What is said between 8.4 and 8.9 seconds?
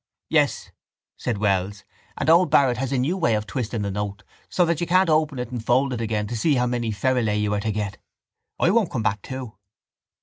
I won't